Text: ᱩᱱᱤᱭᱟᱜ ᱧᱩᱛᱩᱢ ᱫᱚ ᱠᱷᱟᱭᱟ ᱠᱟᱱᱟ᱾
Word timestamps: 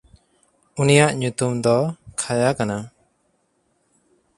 ᱩᱱᱤᱭᱟᱜ 0.81 1.11
ᱧᱩᱛᱩᱢ 1.19 1.53
ᱫᱚ 1.63 1.77
ᱠᱷᱟᱭᱟ 2.19 2.49
ᱠᱟᱱᱟ᱾ 2.57 2.77